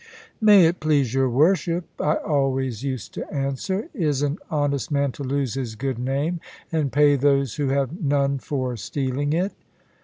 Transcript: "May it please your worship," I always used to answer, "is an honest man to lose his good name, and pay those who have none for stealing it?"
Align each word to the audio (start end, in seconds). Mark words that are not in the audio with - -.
"May 0.41 0.65
it 0.65 0.79
please 0.79 1.13
your 1.13 1.29
worship," 1.29 1.85
I 2.01 2.15
always 2.15 2.81
used 2.81 3.13
to 3.13 3.31
answer, 3.31 3.87
"is 3.93 4.23
an 4.23 4.39
honest 4.49 4.89
man 4.89 5.11
to 5.11 5.23
lose 5.23 5.53
his 5.53 5.75
good 5.75 5.99
name, 5.99 6.39
and 6.71 6.91
pay 6.91 7.15
those 7.15 7.57
who 7.57 7.67
have 7.67 8.01
none 8.01 8.39
for 8.39 8.75
stealing 8.77 9.31
it?" 9.31 9.51